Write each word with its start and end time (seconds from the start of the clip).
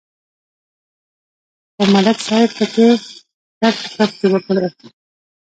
خو 1.73 1.83
ملک 1.93 2.17
صاحب 2.27 2.49
پکې 2.57 2.87
ټرتې 3.59 3.87
پرتې 3.95 4.25
وکړې 4.29 4.69